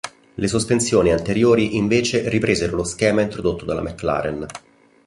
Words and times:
Le 0.33 0.47
sospensioni 0.47 1.11
anteriori 1.11 1.75
invece 1.77 2.27
ripresero 2.27 2.75
lo 2.75 2.83
schema 2.83 3.21
introdotto 3.21 3.65
dalla 3.65 3.83
McLaren. 3.83 4.45